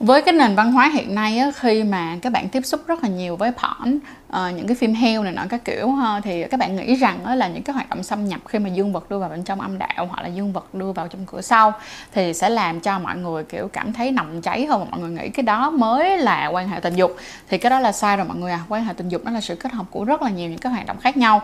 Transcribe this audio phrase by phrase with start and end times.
[0.00, 3.02] với cái nền văn hóa hiện nay á, khi mà các bạn tiếp xúc rất
[3.02, 6.20] là nhiều với porn uh, ờ, những cái phim heo này nọ các kiểu ha,
[6.20, 8.68] thì các bạn nghĩ rằng á, là những cái hoạt động xâm nhập khi mà
[8.68, 11.26] dương vật đưa vào bên trong âm đạo hoặc là dương vật đưa vào trong
[11.26, 11.72] cửa sau
[12.12, 15.28] thì sẽ làm cho mọi người kiểu cảm thấy nồng cháy hơn mọi người nghĩ
[15.28, 17.16] cái đó mới là quan hệ tình dục.
[17.48, 18.60] Thì cái đó là sai rồi mọi người à.
[18.68, 20.72] Quan hệ tình dục nó là sự kết hợp của rất là nhiều những cái
[20.72, 21.42] hoạt động khác nhau.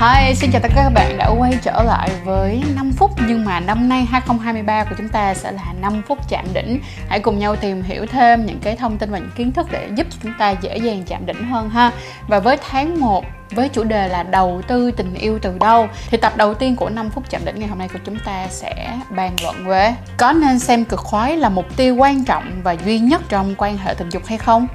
[0.00, 3.44] Hi, xin chào tất cả các bạn đã quay trở lại với 5 phút Nhưng
[3.44, 6.80] mà năm nay 2023 của chúng ta sẽ là 5 phút chạm đỉnh.
[7.08, 9.88] Hãy cùng nhau tìm hiểu thêm những cái thông tin và những kiến thức để
[9.94, 11.92] giúp chúng ta dễ dàng chạm đỉnh hơn ha.
[12.28, 16.16] Và với tháng 1 với chủ đề là đầu tư tình yêu từ đâu thì
[16.16, 18.98] tập đầu tiên của 5 phút chạm đỉnh ngày hôm nay của chúng ta sẽ
[19.10, 22.98] bàn luận về có nên xem cực khoái là mục tiêu quan trọng và duy
[22.98, 24.66] nhất trong quan hệ tình dục hay không?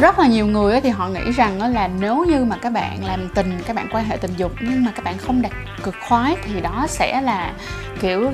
[0.00, 3.28] Rất là nhiều người thì họ nghĩ rằng là nếu như mà các bạn làm
[3.34, 5.52] tình các bạn quan hệ tình dục nhưng mà các bạn không đạt
[5.82, 7.52] cực khoái thì đó sẽ là
[8.00, 8.32] kiểu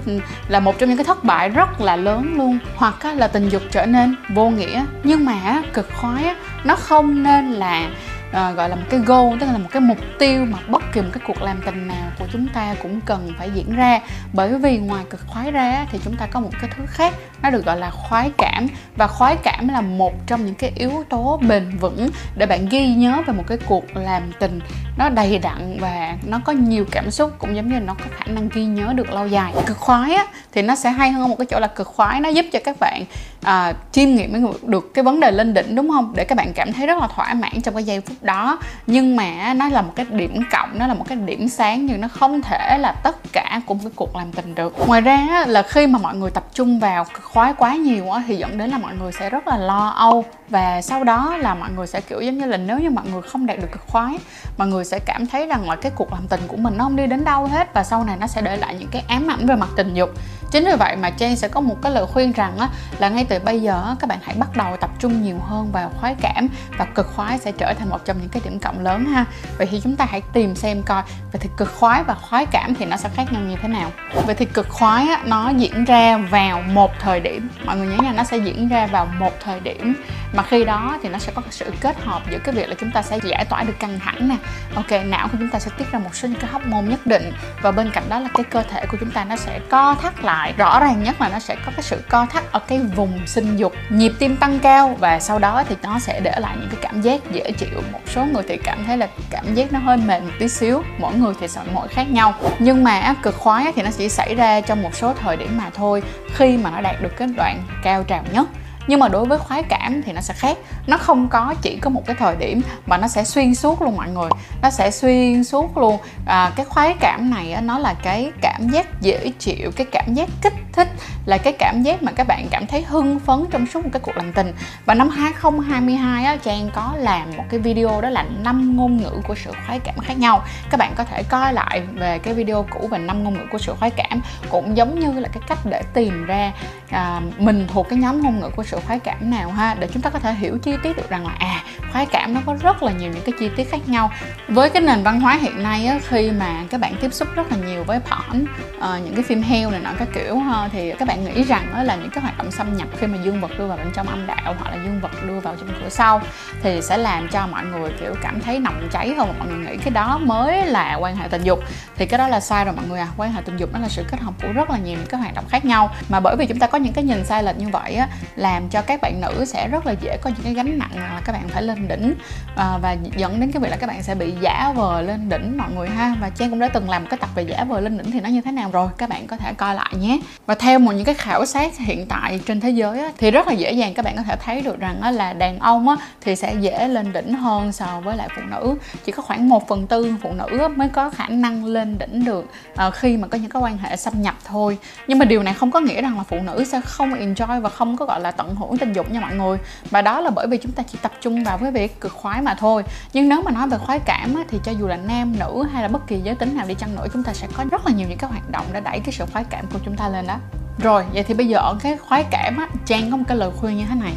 [0.48, 2.58] là một trong những cái thất bại rất là lớn luôn.
[2.76, 7.52] Hoặc là tình dục trở nên vô nghĩa nhưng mà cực khoái nó không nên
[7.52, 7.88] là
[8.32, 11.00] à, gọi là một cái goal tức là một cái mục tiêu mà bất kỳ
[11.00, 14.00] một cái cuộc làm tình nào của chúng ta cũng cần phải diễn ra.
[14.32, 17.14] Bởi vì ngoài cực khoái ra thì chúng ta có một cái thứ khác
[17.44, 18.66] nó được gọi là khoái cảm.
[18.96, 22.86] Và khoái cảm là một trong những cái yếu tố bền vững để bạn ghi
[22.86, 24.60] nhớ về một cái cuộc làm tình
[24.98, 28.24] nó đầy đặn và nó có nhiều cảm xúc cũng giống như nó có khả
[28.26, 29.52] năng ghi nhớ được lâu dài.
[29.66, 32.20] Cực khoái á, thì nó sẽ hay hơn một cái chỗ là cực khoái.
[32.20, 33.04] Nó giúp cho các bạn
[33.42, 36.12] à, chiêm nghiệm được cái vấn đề lên đỉnh đúng không?
[36.16, 38.58] Để các bạn cảm thấy rất là thỏa mãn trong cái giây phút đó.
[38.86, 42.00] Nhưng mà nó là một cái điểm cộng nó là một cái điểm sáng nhưng
[42.00, 44.74] nó không thể là tất cả của một cái cuộc làm tình được.
[44.86, 48.36] Ngoài ra là khi mà mọi người tập trung vào cực khoái quá nhiều thì
[48.36, 50.24] dẫn đến là mọi người sẽ rất là lo âu.
[50.48, 53.22] Và sau đó là mọi người sẽ, kiểu giống như là, nếu như mọi người
[53.22, 54.18] không đạt được cực khoái,
[54.58, 56.96] mọi người sẽ cảm thấy rằng là cái cuộc làm tình của mình nó không
[56.96, 57.74] đi đến đâu hết.
[57.74, 60.10] Và sau này nó sẽ để lại những cái ám ảnh về mặt tình dục
[60.54, 63.24] chính vì vậy mà Trang sẽ có một cái lời khuyên rằng á, là ngay
[63.28, 66.48] từ bây giờ các bạn hãy bắt đầu tập trung nhiều hơn vào khoái cảm
[66.78, 69.24] và cực khoái sẽ trở thành một trong những cái điểm cộng lớn ha.
[69.58, 72.74] Vậy thì chúng ta hãy tìm xem coi vậy thì cực khoái và khoái cảm
[72.74, 73.90] thì nó sẽ khác nhau như thế nào?
[74.26, 77.48] Vậy thì cực khoái á, nó diễn ra vào một thời điểm.
[77.66, 79.94] Mọi người nhớ nha nó sẽ diễn ra vào một thời điểm
[80.34, 82.90] mà khi đó thì nó sẽ có sự kết hợp giữa cái việc là chúng
[82.90, 84.36] ta sẽ giải tỏa được căng thẳng nè.
[84.74, 87.32] Ok, não của chúng ta sẽ tiết ra một số những cái hormone nhất định.
[87.62, 90.24] Và bên cạnh đó là cái cơ thể của chúng ta nó sẽ co thắt
[90.24, 93.26] lại, rõ ràng nhất là nó sẽ có cái sự co thắt ở cái vùng
[93.26, 94.96] sinh dục, nhịp tim tăng cao.
[95.00, 97.82] Và sau đó thì nó sẽ để lại những cái cảm giác dễ chịu.
[97.92, 100.82] Một số người thì cảm thấy là cảm giác nó hơi mềm một tí xíu.
[100.98, 102.34] Mỗi người thì sợ mỗi khác nhau.
[102.58, 105.70] Nhưng mà cực khoái thì nó chỉ xảy ra trong một số thời điểm mà
[105.74, 106.02] thôi,
[106.34, 108.48] khi mà nó đạt được cái đoạn cao trào nhất
[108.86, 110.58] nhưng mà đối với khoái cảm thì nó sẽ khác.
[110.86, 113.96] Nó không có chỉ có một cái thời điểm mà nó sẽ xuyên suốt luôn
[113.96, 114.30] mọi người.
[114.62, 115.98] Nó sẽ xuyên suốt luôn.
[116.26, 120.14] À, cái khoái cảm này á, nó là cái cảm giác dễ chịu cái cảm
[120.14, 120.88] giác kích thích
[121.26, 124.00] là cái cảm giác mà các bạn cảm thấy hưng phấn trong suốt một cái
[124.00, 124.52] cuộc làm tình.
[124.86, 129.12] Và năm 2022 á, Trang có làm một cái video đó là năm ngôn ngữ
[129.28, 130.44] của sự khoái cảm khác nhau.
[130.70, 133.58] Các bạn có thể coi lại về cái video cũ về năm ngôn ngữ của
[133.58, 134.20] sự khoái cảm
[134.50, 136.52] cũng giống như là cái cách để tìm ra
[136.90, 139.74] à, mình thuộc cái nhóm ngôn ngữ của sự khoái cảm nào ha?
[139.74, 141.64] Để chúng ta có thể hiểu chi tiết được rằng là à
[141.94, 144.10] khoái cảm nó có rất là nhiều những cái chi tiết khác nhau.
[144.48, 147.50] Với cái nền văn hóa hiện nay á, khi mà các bạn tiếp xúc rất
[147.50, 150.68] là nhiều với porn à, ờ, những cái phim heo này nọ các kiểu ha,
[150.72, 153.18] thì các bạn nghĩ rằng á, là những cái hoạt động xâm nhập khi mà
[153.24, 155.68] dương vật đưa vào bên trong âm đạo hoặc là dương vật đưa vào trong
[155.82, 156.20] cửa sau
[156.62, 159.76] thì sẽ làm cho mọi người kiểu cảm thấy nồng cháy hơn mọi người nghĩ
[159.76, 161.58] cái đó mới là quan hệ tình dục.
[161.96, 163.08] Thì cái đó là sai rồi mọi người à.
[163.16, 165.20] Quan hệ tình dục nó là sự kết hợp của rất là nhiều những cái
[165.20, 165.90] hoạt động khác nhau.
[166.08, 168.63] Mà bởi vì chúng ta có những cái nhìn sai lệch như vậy á làm
[168.64, 171.20] làm cho các bạn nữ sẽ rất là dễ có những cái gánh nặng là
[171.24, 172.14] các bạn phải lên đỉnh.
[172.56, 175.58] À, và dẫn đến cái việc là các bạn sẽ bị giả vờ lên đỉnh
[175.58, 176.14] mọi người ha.
[176.20, 178.20] Và trang cũng đã từng làm một cái tập về giả vờ lên đỉnh thì
[178.20, 178.88] nó như thế nào rồi?
[178.98, 180.20] Các bạn có thể coi lại nhé.
[180.46, 183.46] Và theo một những cái khảo sát hiện tại trên thế giới á, thì rất
[183.46, 185.96] là dễ dàng các bạn có thể thấy được rằng á, là đàn ông á,
[186.20, 188.74] thì sẽ dễ lên đỉnh hơn so với lại phụ nữ.
[189.04, 192.24] Chỉ có khoảng 1 phần tư phụ nữ á, mới có khả năng lên đỉnh
[192.24, 192.46] được
[192.76, 194.78] à, khi mà có những cái quan hệ xâm nhập thôi.
[195.06, 197.68] Nhưng mà điều này không có nghĩa rằng là phụ nữ sẽ không enjoy và
[197.68, 199.58] không có gọi là tận hưởng tình dục nha mọi người.
[199.90, 202.42] Và đó là bởi vì chúng ta chỉ tập trung vào cái việc cực khoái
[202.42, 202.84] mà thôi.
[203.12, 205.82] Nhưng nếu mà nói về khoái cảm á, thì cho dù là nam nữ hay
[205.82, 207.92] là bất kỳ giới tính nào đi chăng nữa chúng ta sẽ có rất là
[207.92, 210.26] nhiều những cái hoạt động để đẩy cái sự khoái cảm của chúng ta lên
[210.26, 210.36] đó.
[210.78, 213.50] Rồi vậy thì bây giờ ở cái khoái cảm á trang có một cái lời
[213.56, 214.12] khuyên như thế này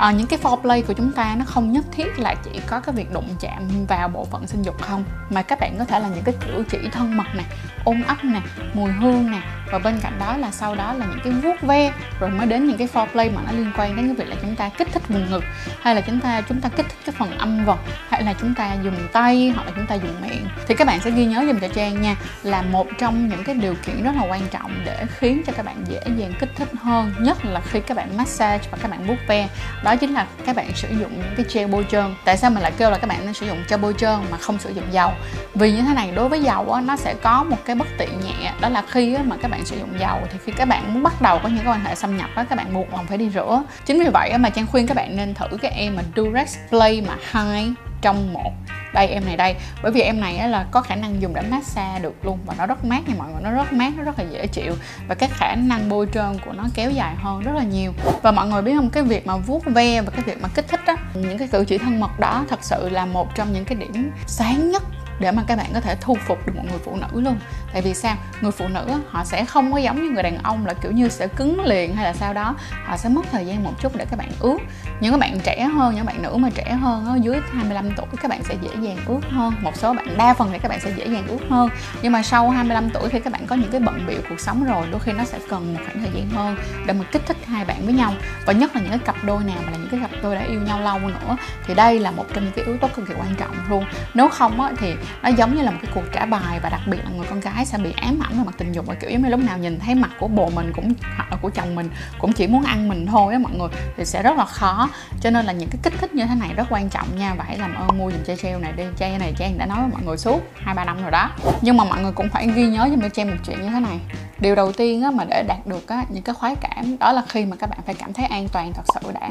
[0.00, 2.94] à, những cái foreplay của chúng ta nó không nhất thiết là chỉ có cái
[2.94, 5.04] việc đụng chạm vào bộ phận sinh dục không?
[5.30, 7.42] Mà các bạn có thể là những cái cử chỉ thân mật nè
[7.84, 8.40] ôm ấp nè
[8.74, 9.40] mùi hương nè
[9.72, 12.66] và bên cạnh đó là sau đó là những cái vuốt ve rồi mới đến
[12.66, 15.08] những cái foreplay mà nó liên quan đến cái việc là chúng ta kích thích
[15.08, 15.44] vùng ngực
[15.80, 18.54] hay là chúng ta chúng ta kích thích cái phần âm vật hay là chúng
[18.54, 20.48] ta dùng tay hoặc là chúng ta dùng miệng.
[20.66, 23.54] Thì các bạn sẽ ghi nhớ dùm cho trang nha là một trong những cái
[23.54, 26.68] điều kiện rất là quan trọng để khiến cho các bạn dễ dàng kích thích
[26.82, 29.48] hơn nhất là khi các bạn massage và các bạn vuốt ve.
[29.84, 32.14] Đó đó chính là các bạn sử dụng những cái gel bôi trơn.
[32.24, 34.36] Tại sao mình lại kêu là các bạn nên sử dụng gel bôi trơn mà
[34.38, 35.12] không sử dụng dầu?
[35.54, 38.20] Vì như thế này đối với dầu á, nó sẽ có một cái bất tiện
[38.20, 40.94] nhẹ đó là khi á, mà các bạn sử dụng dầu thì khi các bạn
[40.94, 43.06] muốn bắt đầu có những cái quan hệ xâm nhập á, các bạn buộc lòng
[43.06, 43.62] phải đi rửa.
[43.86, 46.56] Chính vì vậy á, mà trang khuyên các bạn nên thử cái em mà Durex
[46.68, 47.72] Play mà hai
[48.02, 48.52] trong một
[48.94, 49.56] đây em này đây.
[49.82, 52.54] Bởi vì em này á, là có khả năng dùng để massage được luôn và
[52.58, 53.42] nó rất mát nha mọi người.
[53.42, 54.74] Nó rất mát nó rất là dễ chịu.
[55.08, 57.92] Và cái khả năng bôi trơn của nó kéo dài hơn rất là nhiều.
[58.22, 60.68] Và mọi người biết không cái việc mà vuốt ve và cái việc mà kích
[60.68, 63.64] thích á những cái cử chỉ thân mật đó thật sự là một trong những
[63.64, 64.82] cái điểm sáng nhất
[65.20, 67.38] để mà các bạn có thể thu phục được một người phụ nữ luôn
[67.72, 68.16] tại vì sao?
[68.40, 71.08] Người phụ nữ họ sẽ không có giống như người đàn ông là kiểu như
[71.08, 72.54] sẽ cứng liền hay là sao đó.
[72.84, 74.58] Họ sẽ mất thời gian một chút để các bạn ướt
[75.00, 78.06] những các bạn trẻ hơn những bạn nữ mà trẻ hơn ở dưới 25 tuổi
[78.22, 79.54] các bạn sẽ dễ dàng ướt hơn.
[79.60, 81.68] Một số bạn đa phần thì các bạn sẽ dễ dàng ướt hơn.
[82.02, 84.64] Nhưng mà sau 25 tuổi khi các bạn có những cái bận biểu cuộc sống
[84.64, 86.56] rồi đôi khi nó sẽ cần một khoảng thời gian hơn
[86.86, 88.12] để mà kích thích hai bạn với nhau.
[88.46, 90.42] Và nhất là những cái cặp đôi nào mà là những cái cặp đôi đã
[90.42, 91.36] yêu nhau lâu nữa
[91.66, 93.84] thì đây là một trong những cái yếu tố cực kỳ quan trọng luôn.
[94.14, 96.80] Nếu không á, thì nó giống như là một cái cuộc trả bài và đặc
[96.86, 99.10] biệt là người con gái sẽ bị ám ảnh về mặt tình dục và kiểu
[99.10, 101.74] giống như lúc nào nhìn thấy mặt của bồ mình cũng hoặc là của chồng
[101.74, 104.90] mình cũng chỉ muốn ăn mình thôi á mọi người thì sẽ rất là khó.
[105.20, 107.34] Cho nên là những cái kích thích như thế này rất quan trọng nha.
[107.34, 108.84] Và hãy làm ơn mua dùm chai treo này đi.
[108.98, 111.30] Chai này trang đã nói với mọi người suốt hai ba năm rồi đó.
[111.62, 113.80] Nhưng mà mọi người cũng phải ghi nhớ giùm cho trang một chuyện như thế
[113.80, 114.00] này.
[114.38, 117.22] Điều đầu tiên á, mà để đạt được á, những cái khoái cảm đó là
[117.28, 119.30] khi mà các bạn phải cảm thấy an toàn thật sự đã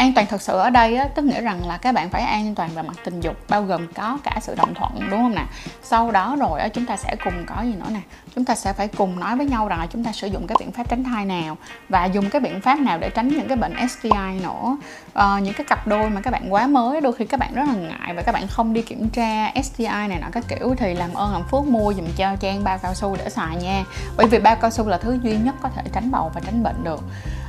[0.00, 2.54] an toàn thật sự ở đây á, tức nghĩa rằng là các bạn phải an
[2.54, 5.44] toàn về mặt tình dục bao gồm có cả sự đồng thuận đúng không nè?
[5.82, 8.00] Sau đó rồi á, chúng ta sẽ cùng có gì nữa nè?
[8.34, 10.56] Chúng ta sẽ phải cùng nói với nhau rằng là chúng ta sử dụng cái
[10.60, 11.56] biện pháp tránh thai nào
[11.88, 14.76] và dùng cái biện pháp nào để tránh những cái bệnh STI nữa.
[15.14, 17.64] À, những cái cặp đôi mà các bạn quá mới đôi khi các bạn rất
[17.68, 20.94] là ngại và các bạn không đi kiểm tra STI này nọ các kiểu thì
[20.94, 23.84] làm ơn làm phước mua dùm cho trang bao cao su để xài nha.
[24.16, 26.62] Bởi vì bao cao su là thứ duy nhất có thể tránh bầu và tránh
[26.62, 27.00] bệnh được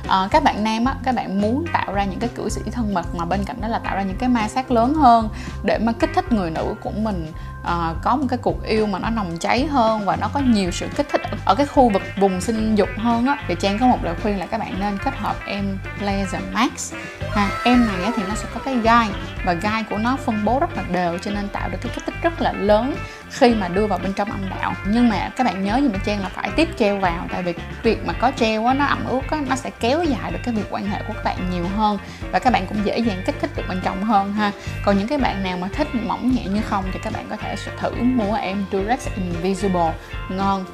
[0.08, 2.94] à, các bạn nam á các bạn muốn tạo ra những cái cử chỉ thân
[2.94, 5.28] mật mà bên cạnh đó là tạo ra những cái ma sát lớn hơn
[5.64, 8.98] để mà kích thích người nữ của mình uh, có một cái cuộc yêu mà
[8.98, 12.02] nó nồng cháy hơn và nó có nhiều sự kích thích ở cái khu vực
[12.16, 13.36] vùng sinh dục hơn á.
[13.48, 16.94] Thì trang có một lời khuyên là các bạn nên kết hợp em laser max
[17.30, 17.48] ha.
[17.64, 19.08] Em này á, thì nó sẽ có cái gai
[19.44, 22.04] và gai của nó phân bố rất là đều cho nên tạo được cái kích
[22.06, 22.94] thích rất là lớn
[23.30, 24.74] khi mà đưa vào bên trong âm đạo.
[24.88, 28.06] Nhưng mà các bạn nhớ như trang là phải tiếp treo vào tại vì việc
[28.06, 30.64] mà có treo á nó ẩm ướt á nó sẽ kéo dài được cái việc
[30.70, 31.98] quan hệ của các bạn nhiều hơn
[32.32, 34.52] và các bạn cũng dễ dàng kích thích được bên trong hơn ha.
[34.84, 37.36] Còn những cái bạn nào mà thích mỏng nhẹ như không thì các bạn có
[37.36, 39.94] thể sẽ thử mua em Durex Invisible.
[40.30, 40.64] Ngon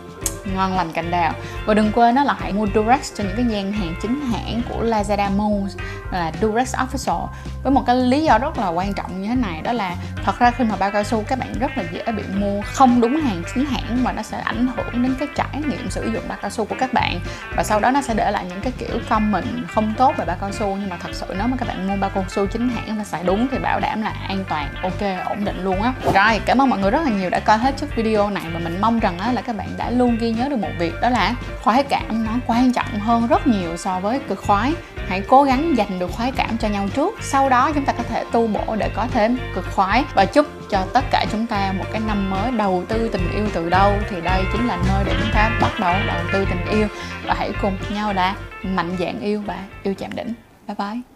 [0.54, 1.32] ngon lành cành đào.
[1.66, 4.62] Và đừng quên đó là hãy mua Durex cho những cái gian hàng chính hãng
[4.68, 5.76] của Lazada Malls
[6.12, 7.26] là Durex Official.
[7.62, 10.38] Với một cái lý do rất là quan trọng như thế này, đó là thật
[10.38, 13.16] ra khi mà bao cao su, các bạn rất là dễ bị mua không đúng
[13.16, 16.38] hàng chính hãng và nó sẽ ảnh hưởng đến cái trải nghiệm sử dụng bao
[16.42, 17.20] cao su của các bạn.
[17.56, 19.44] Và sau đó nó sẽ để lại những cái kiểu comment
[19.74, 21.96] không tốt về bao cao su, nhưng mà thật sự nếu mà các bạn mua
[21.96, 25.28] bao cao su chính hãng và xài đúng thì bảo đảm là an toàn, ok,
[25.28, 25.92] ổn định luôn á.
[26.14, 28.58] Rồi, cảm ơn mọi người rất là nhiều đã coi hết chiếc video này và
[28.58, 31.34] mình mong rằng là các bạn đã luôn ghi nhớ được một việc, đó là
[31.62, 34.72] khoái cảm nó quan trọng hơn rất nhiều so với cực khoái.
[35.08, 38.02] Hãy cố gắng dành được khoái cảm cho nhau trước, sau đó chúng ta có
[38.02, 40.04] thể tu bổ để có thêm cực khoái.
[40.14, 43.48] Và chúc cho tất cả chúng ta một cái năm mới đầu tư tình yêu
[43.54, 46.78] từ đâu, thì đây chính là nơi để chúng ta bắt đầu đầu tư tình
[46.78, 46.88] yêu.
[47.26, 50.34] Và hãy cùng nhau đã mạnh dạn yêu và yêu chạm đỉnh.
[50.66, 51.08] Bye bye.